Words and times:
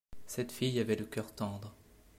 cette 0.25 0.51
fille 0.51 0.79
avait 0.79 0.95
le 0.95 1.05
cœur 1.05 1.31
tendre. 1.31 1.75